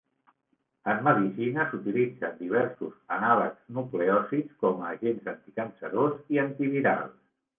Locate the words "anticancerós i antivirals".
5.37-7.17